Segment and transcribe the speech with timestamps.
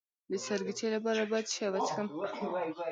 [0.31, 2.07] د سرګیچي لپاره باید څه شی وڅښم؟